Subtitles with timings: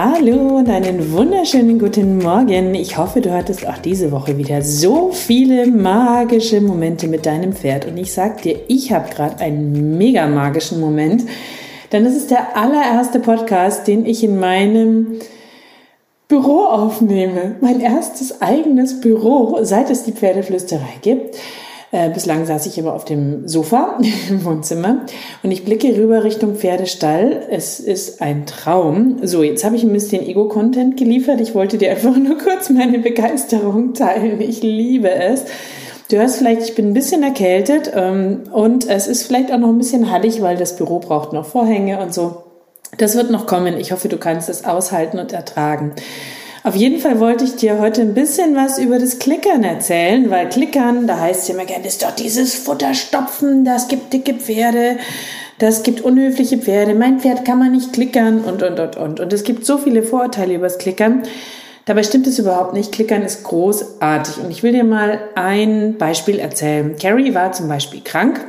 [0.00, 2.72] Hallo und einen wunderschönen guten Morgen.
[2.76, 7.84] Ich hoffe, du hattest auch diese Woche wieder so viele magische Momente mit deinem Pferd.
[7.84, 11.24] Und ich sag dir, ich habe gerade einen mega magischen Moment,
[11.90, 15.18] denn es ist der allererste Podcast, den ich in meinem
[16.28, 17.56] Büro aufnehme.
[17.60, 21.38] Mein erstes eigenes Büro, seit es die Pferdeflüsterei gibt.
[21.90, 25.06] Äh, bislang saß ich immer auf dem Sofa im Wohnzimmer
[25.42, 27.46] und ich blicke rüber Richtung Pferdestall.
[27.50, 29.20] Es ist ein Traum.
[29.22, 31.40] So, jetzt habe ich ein bisschen Ego-Content geliefert.
[31.40, 34.40] Ich wollte dir einfach nur kurz meine Begeisterung teilen.
[34.40, 35.44] Ich liebe es.
[36.10, 39.68] Du hörst vielleicht, ich bin ein bisschen erkältet ähm, und es ist vielleicht auch noch
[39.68, 42.44] ein bisschen hallig, weil das Büro braucht noch Vorhänge und so.
[42.96, 43.78] Das wird noch kommen.
[43.78, 45.92] Ich hoffe, du kannst es aushalten und ertragen.
[46.68, 50.50] Auf jeden Fall wollte ich dir heute ein bisschen was über das Klickern erzählen, weil
[50.50, 54.98] Klickern, da heißt es immer gerne, ist doch dieses Futterstopfen, das gibt dicke Pferde,
[55.58, 59.18] das gibt unhöfliche Pferde, mein Pferd kann man nicht klickern und, und, und, und.
[59.18, 61.22] Und es gibt so viele Vorurteile über das Klickern.
[61.86, 62.92] Dabei stimmt es überhaupt nicht.
[62.92, 64.44] Klickern ist großartig.
[64.44, 66.96] Und ich will dir mal ein Beispiel erzählen.
[67.00, 68.44] Carrie war zum Beispiel krank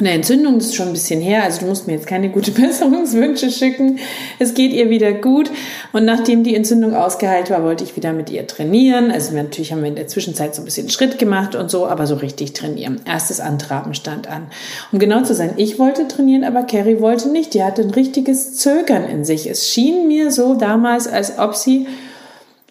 [0.00, 3.50] eine Entzündung ist schon ein bisschen her, also du musst mir jetzt keine gute Besserungswünsche
[3.50, 4.00] schicken.
[4.40, 5.50] Es geht ihr wieder gut.
[5.92, 9.12] Und nachdem die Entzündung ausgeheilt war, wollte ich wieder mit ihr trainieren.
[9.12, 12.08] Also natürlich haben wir in der Zwischenzeit so ein bisschen Schritt gemacht und so, aber
[12.08, 13.02] so richtig trainieren.
[13.04, 14.48] Erstes Antraben stand an.
[14.90, 17.54] Um genau zu sein, ich wollte trainieren, aber Carrie wollte nicht.
[17.54, 19.48] Die hatte ein richtiges Zögern in sich.
[19.48, 21.86] Es schien mir so damals, als ob sie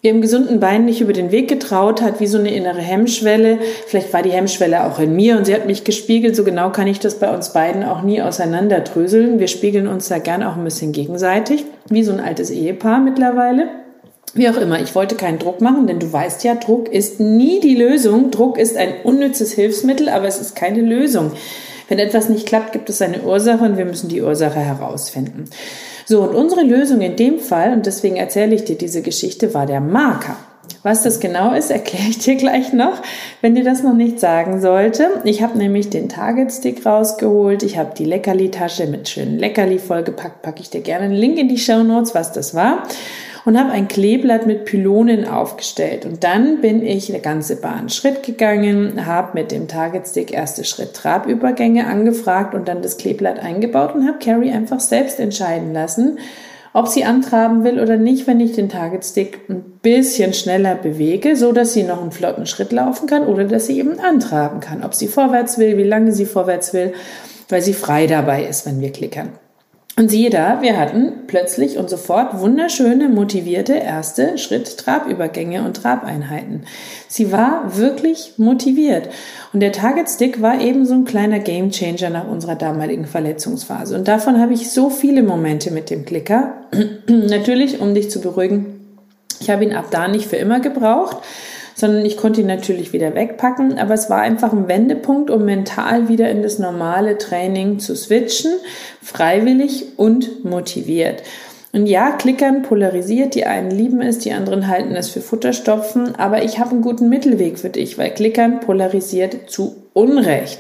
[0.04, 3.60] ihrem gesunden Bein nicht über den Weg getraut hat, wie so eine innere Hemmschwelle.
[3.88, 6.36] Vielleicht war die Hemmschwelle auch in mir und sie hat mich gespiegelt.
[6.36, 9.40] So genau kann ich das bei uns beiden auch nie auseinanderdröseln.
[9.40, 13.70] Wir spiegeln uns da gern auch ein bisschen gegenseitig, wie so ein altes Ehepaar mittlerweile.
[14.34, 17.62] Wie auch immer, ich wollte keinen Druck machen, denn du weißt ja, Druck ist nie
[17.62, 18.30] die Lösung.
[18.30, 21.32] Druck ist ein unnützes Hilfsmittel, aber es ist keine Lösung.
[21.88, 25.46] Wenn etwas nicht klappt, gibt es eine Ursache und wir müssen die Ursache herausfinden.
[26.06, 29.66] So, und unsere Lösung in dem Fall, und deswegen erzähle ich dir diese Geschichte, war
[29.66, 30.36] der Marker.
[30.82, 33.02] Was das genau ist, erkläre ich dir gleich noch,
[33.42, 35.08] wenn dir das noch nicht sagen sollte.
[35.24, 37.64] Ich habe nämlich den Target Stick rausgeholt.
[37.64, 40.42] Ich habe die Leckerli-Tasche mit schönen Leckerli vollgepackt.
[40.42, 42.84] Packe ich dir gerne einen Link in die Show Notes, was das war
[43.46, 46.06] und habe ein Kleeblatt mit Pylonen aufgestellt.
[46.06, 50.64] Und dann bin ich eine ganze Bahn Schritt gegangen, habe mit dem Target Stick erste
[50.64, 56.20] Schritt Trabübergänge angefragt und dann das Kleeblatt eingebaut und habe Carrie einfach selbst entscheiden lassen,
[56.76, 61.36] ob sie antraben will oder nicht, wenn ich den Target Stick ein bisschen schneller bewege,
[61.36, 64.84] so dass sie noch einen flotten Schritt laufen kann oder dass sie eben antraben kann,
[64.84, 66.94] ob sie vorwärts will, wie lange sie vorwärts will,
[67.50, 69.34] weil sie frei dabei ist, wenn wir klickern.
[69.96, 76.64] Und siehe da, wir hatten plötzlich und sofort wunderschöne, motivierte erste Schritt-Trabübergänge und Trabeinheiten.
[77.08, 79.10] Sie war wirklich motiviert.
[79.54, 83.96] Und der Target Stick war eben so ein kleiner Gamechanger nach unserer damaligen Verletzungsphase.
[83.96, 86.54] Und davon habe ich so viele Momente mit dem Klicker.
[87.08, 88.98] Natürlich, um dich zu beruhigen,
[89.40, 91.18] ich habe ihn ab da nicht für immer gebraucht
[91.76, 96.10] sondern ich konnte ihn natürlich wieder wegpacken, aber es war einfach ein Wendepunkt, um mental
[96.10, 98.52] wieder in das normale Training zu switchen,
[99.02, 101.24] freiwillig und motiviert.
[101.72, 106.44] Und ja, Klickern polarisiert, die einen lieben es, die anderen halten es für Futterstopfen, aber
[106.44, 110.60] ich habe einen guten Mittelweg für dich, weil Klickern polarisiert zu Unrecht.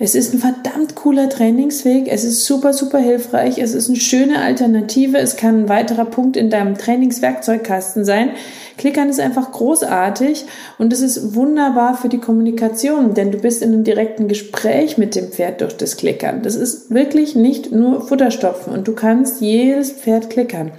[0.00, 2.06] Es ist ein verdammt cooler Trainingsweg.
[2.08, 3.58] Es ist super, super hilfreich.
[3.58, 5.18] Es ist eine schöne Alternative.
[5.18, 8.30] Es kann ein weiterer Punkt in deinem Trainingswerkzeugkasten sein.
[8.76, 10.46] Klickern ist einfach großartig
[10.78, 15.16] und es ist wunderbar für die Kommunikation, denn du bist in einem direkten Gespräch mit
[15.16, 16.42] dem Pferd durch das Klickern.
[16.42, 20.70] Das ist wirklich nicht nur Futterstopfen und du kannst jedes Pferd klickern.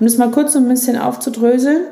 [0.00, 1.82] Um es mal kurz so ein bisschen aufzudröseln,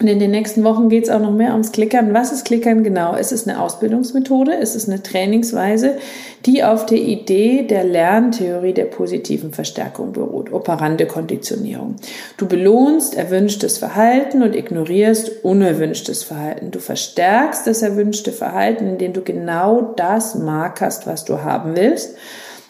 [0.00, 2.14] und in den nächsten Wochen geht es auch noch mehr ums Klickern.
[2.14, 3.14] Was ist Klickern genau?
[3.14, 5.98] Es ist eine Ausbildungsmethode, es ist eine Trainingsweise,
[6.46, 11.96] die auf der Idee der Lerntheorie der positiven Verstärkung beruht, operante Konditionierung.
[12.36, 16.72] Du belohnst erwünschtes Verhalten und ignorierst unerwünschtes Verhalten.
[16.72, 22.16] Du verstärkst das erwünschte Verhalten, indem du genau das markerst, was du haben willst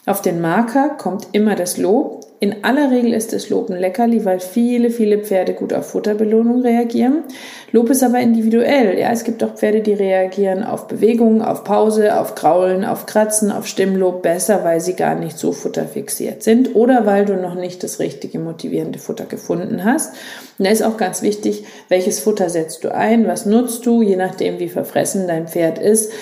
[0.06, 2.23] Auf den Marker kommt immer das Lob.
[2.40, 6.62] In aller Regel ist das Lob ein Leckerli, weil viele, viele Pferde gut auf Futterbelohnung
[6.62, 7.24] reagieren.
[7.72, 8.98] Lob ist aber individuell.
[8.98, 13.50] Ja, es gibt auch Pferde, die reagieren auf Bewegung, auf Pause, auf Kraulen, auf Kratzen,
[13.50, 17.82] auf Stimmlob besser, weil sie gar nicht so futterfixiert sind oder weil du noch nicht
[17.82, 20.14] das richtige motivierende Futter gefunden hast.
[20.58, 24.16] Und da ist auch ganz wichtig, welches Futter setzt du ein, was nutzt du, je
[24.16, 26.12] nachdem, wie verfressen dein Pferd ist.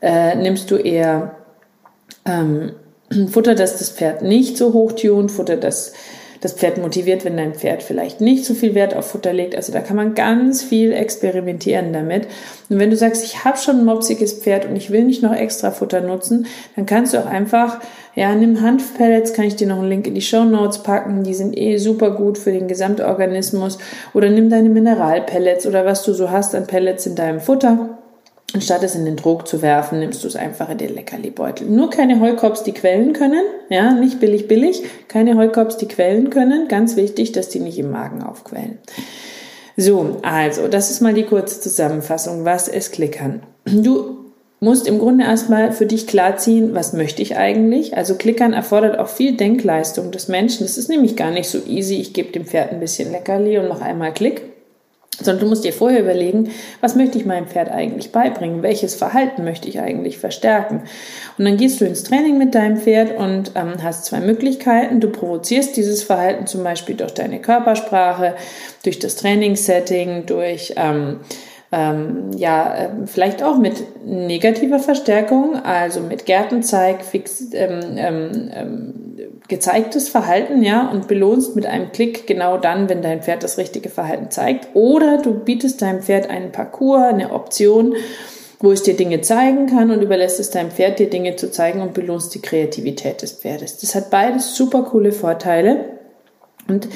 [0.00, 1.34] Äh, nimmst du eher
[2.26, 2.72] ähm,
[3.30, 5.92] Futter, das das Pferd nicht so hoch tunt, Futter, das
[6.40, 9.56] das Pferd motiviert, wenn dein Pferd vielleicht nicht so viel Wert auf Futter legt.
[9.56, 12.26] Also da kann man ganz viel experimentieren damit.
[12.68, 15.34] Und wenn du sagst, ich habe schon ein mopsiges Pferd und ich will nicht noch
[15.34, 17.80] extra Futter nutzen, dann kannst du auch einfach,
[18.14, 21.34] ja, nimm Hanfpellets, kann ich dir noch einen Link in die Show Notes packen, die
[21.34, 23.78] sind eh super gut für den Gesamtorganismus.
[24.14, 27.98] Oder nimm deine Mineralpellets oder was du so hast an Pellets in deinem Futter
[28.54, 31.66] Anstatt es in den Trog zu werfen, nimmst du es einfach in den Leckerli-Beutel.
[31.66, 33.42] Nur keine Heukops, die quellen können.
[33.68, 34.82] Ja, nicht billig, billig.
[35.08, 36.68] Keine Heukops, die quellen können.
[36.68, 38.78] Ganz wichtig, dass die nicht im Magen aufquellen.
[39.76, 42.44] So, also, das ist mal die kurze Zusammenfassung.
[42.44, 43.42] Was ist Klickern?
[43.66, 44.26] Du
[44.60, 47.96] musst im Grunde erstmal für dich klarziehen, was möchte ich eigentlich?
[47.96, 50.64] Also Klickern erfordert auch viel Denkleistung des Menschen.
[50.64, 51.96] Das ist nämlich gar nicht so easy.
[51.96, 54.55] Ich gebe dem Pferd ein bisschen Leckerli und noch einmal Klick
[55.20, 58.62] sondern du musst dir vorher überlegen, was möchte ich meinem Pferd eigentlich beibringen?
[58.62, 60.82] Welches Verhalten möchte ich eigentlich verstärken?
[61.38, 65.00] Und dann gehst du ins Training mit deinem Pferd und ähm, hast zwei Möglichkeiten.
[65.00, 68.34] Du provozierst dieses Verhalten zum Beispiel durch deine Körpersprache,
[68.84, 71.20] durch das Trainingssetting, durch ähm,
[71.72, 78.94] ähm, ja, äh, vielleicht auch mit negativer Verstärkung, also mit Gärtenzeig, fix, ähm, ähm, ähm,
[79.48, 83.88] gezeigtes Verhalten, ja, und belohnst mit einem Klick genau dann, wenn dein Pferd das richtige
[83.88, 84.68] Verhalten zeigt.
[84.74, 87.94] Oder du bietest deinem Pferd einen Parcours, eine Option,
[88.60, 91.80] wo es dir Dinge zeigen kann und überlässt es deinem Pferd, dir Dinge zu zeigen
[91.80, 93.78] und belohnst die Kreativität des Pferdes.
[93.78, 95.98] Das hat beides super coole Vorteile.
[96.68, 96.88] Und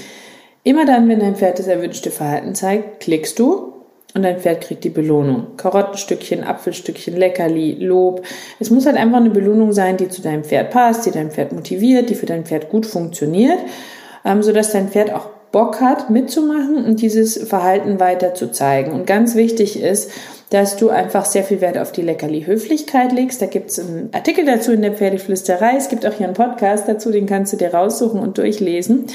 [0.64, 3.69] immer dann, wenn dein Pferd das erwünschte Verhalten zeigt, klickst du
[4.14, 5.56] und dein Pferd kriegt die Belohnung.
[5.56, 8.22] Karottenstückchen, Apfelstückchen, Leckerli, Lob.
[8.58, 11.52] Es muss halt einfach eine Belohnung sein, die zu deinem Pferd passt, die dein Pferd
[11.52, 13.58] motiviert, die für dein Pferd gut funktioniert,
[14.24, 18.92] ähm, sodass dein Pferd auch Bock hat, mitzumachen und dieses Verhalten weiter zu zeigen.
[18.92, 20.10] Und ganz wichtig ist,
[20.50, 23.42] dass du einfach sehr viel Wert auf die Leckerli-Höflichkeit legst.
[23.42, 25.74] Da gibt es einen Artikel dazu in der Pferdeflüsterei.
[25.76, 29.06] Es gibt auch hier einen Podcast dazu, den kannst du dir raussuchen und durchlesen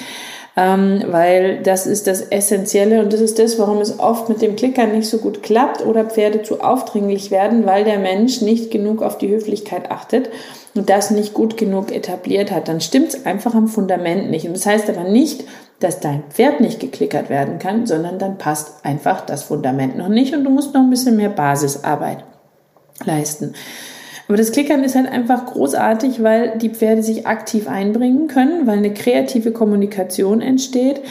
[0.58, 4.56] ähm, weil das ist das Essentielle und das ist das, warum es oft mit dem
[4.56, 9.02] Klickern nicht so gut klappt oder Pferde zu aufdringlich werden, weil der Mensch nicht genug
[9.02, 10.30] auf die Höflichkeit achtet
[10.74, 12.70] und das nicht gut genug etabliert hat.
[12.70, 14.48] Dann stimmt es einfach am Fundament nicht.
[14.48, 15.44] Und das heißt aber nicht,
[15.80, 20.34] dass dein Pferd nicht geklickert werden kann, sondern dann passt einfach das Fundament noch nicht
[20.34, 22.24] und du musst noch ein bisschen mehr Basisarbeit
[23.04, 23.56] leisten.
[24.28, 28.80] Aber das Klickern ist halt einfach großartig, weil die Pferde sich aktiv einbringen können, weil
[28.80, 31.02] eine kreative Kommunikation entsteht,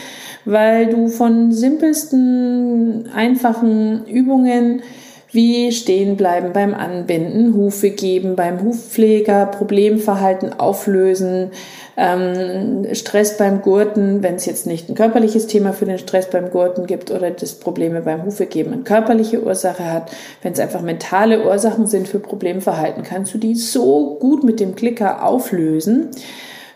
[0.43, 4.81] weil du von simpelsten, einfachen Übungen
[5.35, 11.51] wie stehen bleiben beim Anbinden, Hufe geben beim Hufpfleger, Problemverhalten auflösen,
[11.97, 16.49] ähm, Stress beim Gurten, wenn es jetzt nicht ein körperliches Thema für den Stress beim
[16.49, 20.11] Gurten gibt oder das Probleme beim Hufe geben eine körperliche Ursache hat,
[20.41, 24.75] wenn es einfach mentale Ursachen sind für Problemverhalten, kannst du die so gut mit dem
[24.75, 26.09] Klicker auflösen.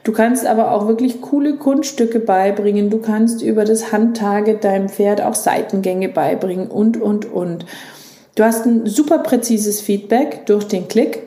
[0.04, 2.89] Du kannst aber auch wirklich coole Kunststücke beibringen.
[2.89, 7.66] Du kannst über das Handtage deinem Pferd auch Seitengänge beibringen und, und, und.
[8.39, 11.24] Du hast ein super präzises Feedback durch den Klick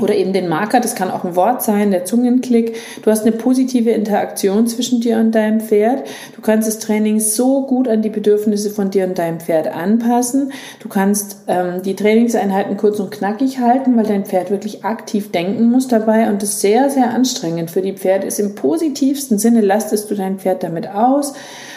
[0.00, 2.74] oder eben den Marker, das kann auch ein Wort sein, der Zungenklick.
[3.02, 6.08] Du hast eine positive Interaktion zwischen dir und deinem Pferd.
[6.34, 10.50] Du kannst das Training so gut an die Bedürfnisse von dir und deinem Pferd anpassen.
[10.80, 15.70] Du kannst ähm, die Trainingseinheiten kurz und knackig halten, weil dein Pferd wirklich aktiv denken
[15.70, 18.40] muss dabei und das sehr, sehr anstrengend für die Pferde ist.
[18.40, 21.34] Im positivsten Sinne lastest du dein Pferd damit aus.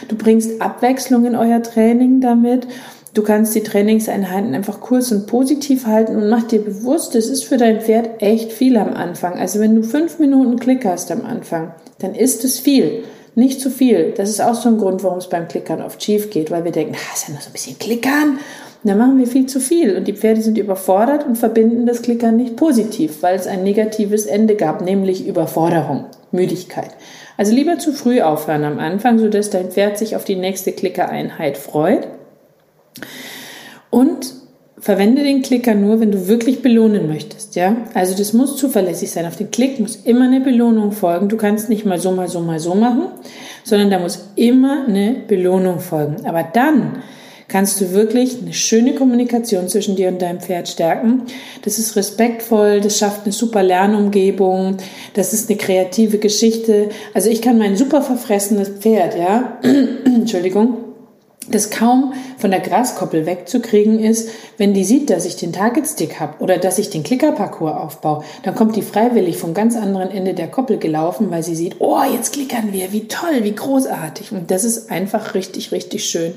[0.07, 2.65] Du bringst Abwechslung in euer Training damit.
[3.17, 7.45] Du kannst die Trainingseinheiten einfach kurz und positiv halten und mach dir bewusst, es ist
[7.45, 9.39] für dein Pferd echt viel am Anfang.
[9.39, 13.05] Also wenn du fünf Minuten Klick hast am Anfang, dann ist es viel.
[13.33, 14.13] Nicht zu viel.
[14.15, 16.71] Das ist auch so ein Grund, warum es beim Klickern oft schief geht, weil wir
[16.71, 18.33] denken, ah, ist ja nur so ein bisschen Klickern.
[18.83, 22.03] Und dann machen wir viel zu viel und die Pferde sind überfordert und verbinden das
[22.03, 26.91] Klickern nicht positiv, weil es ein negatives Ende gab, nämlich Überforderung, Müdigkeit.
[27.35, 31.57] Also lieber zu früh aufhören am Anfang, sodass dein Pferd sich auf die nächste Klickereinheit
[31.57, 32.07] freut
[33.89, 34.33] und
[34.79, 37.75] verwende den Klicker nur, wenn du wirklich belohnen möchtest, ja?
[37.93, 39.25] Also das muss zuverlässig sein.
[39.25, 41.29] Auf den Klick muss immer eine Belohnung folgen.
[41.29, 43.07] Du kannst nicht mal so, mal so, mal so machen,
[43.63, 46.25] sondern da muss immer eine Belohnung folgen.
[46.25, 47.01] Aber dann
[47.47, 51.23] kannst du wirklich eine schöne Kommunikation zwischen dir und deinem Pferd stärken.
[51.63, 54.77] Das ist respektvoll, das schafft eine super Lernumgebung,
[55.13, 56.89] das ist eine kreative Geschichte.
[57.13, 59.59] Also ich kann mein super verfressenes Pferd, ja,
[60.05, 60.86] Entschuldigung,
[61.49, 66.35] das kaum von der Graskoppel wegzukriegen ist, wenn die sieht, dass ich den Target-Stick habe
[66.39, 70.47] oder dass ich den Klickerparcours aufbaue, dann kommt die freiwillig vom ganz anderen Ende der
[70.47, 74.31] Koppel gelaufen, weil sie sieht, oh, jetzt klickern wir, wie toll, wie großartig.
[74.31, 76.33] Und das ist einfach richtig, richtig schön.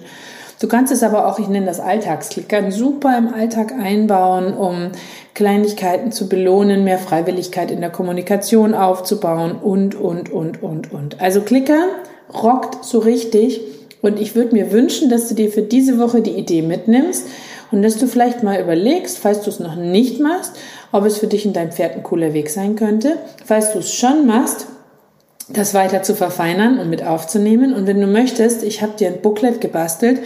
[0.61, 4.91] Du kannst es aber auch, ich nenne das Alltagsklickern, super im Alltag einbauen, um
[5.33, 11.19] Kleinigkeiten zu belohnen, mehr Freiwilligkeit in der Kommunikation aufzubauen und, und, und, und, und.
[11.19, 11.89] Also Klickern
[12.35, 13.63] rockt so richtig
[14.03, 17.27] und ich würde mir wünschen, dass du dir für diese Woche die Idee mitnimmst
[17.71, 20.53] und dass du vielleicht mal überlegst, falls du es noch nicht machst,
[20.93, 23.17] ob es für dich und dein Pferd ein cooler Weg sein könnte.
[23.45, 24.67] Falls du es schon machst,
[25.49, 27.75] das weiter zu verfeinern und mit aufzunehmen.
[27.75, 30.21] Und wenn du möchtest, ich habe dir ein Booklet gebastelt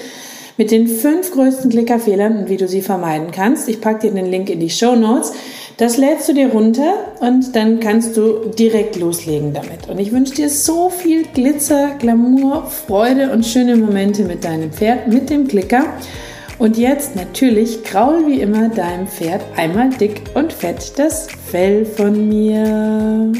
[0.56, 3.68] mit den fünf größten Klickerfehlern und wie du sie vermeiden kannst.
[3.68, 5.32] Ich packe dir den Link in die Show Notes.
[5.76, 9.88] Das lädst du dir runter und dann kannst du direkt loslegen damit.
[9.88, 15.08] Und ich wünsche dir so viel Glitzer, Glamour, Freude und schöne Momente mit deinem Pferd,
[15.08, 15.86] mit dem Klicker.
[16.60, 22.28] Und jetzt natürlich kraul wie immer deinem Pferd einmal dick und fett das Fell von
[22.28, 23.32] mir.